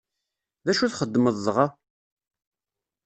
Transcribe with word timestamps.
D 0.65 0.67
acu 0.71 0.87
txedmeḍ 0.89 1.37
dɣa? 1.45 1.67